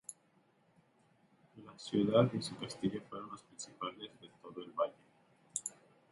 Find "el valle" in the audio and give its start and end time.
4.65-4.95